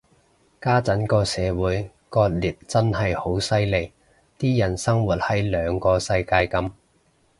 [0.59, 3.91] 家陣個社會割裂真係好犀利，
[4.39, 6.71] 啲人生活喺兩個世界噉